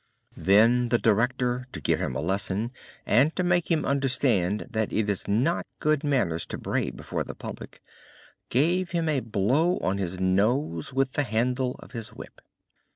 [0.35, 2.71] Then the director, to give him a lesson,
[3.05, 7.35] and to make him understand that it is not good manners to bray before the
[7.35, 7.83] public,
[8.49, 12.41] gave him a blow on his nose with the handle of his whip.